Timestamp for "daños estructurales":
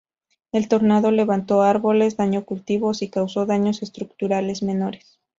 3.45-4.63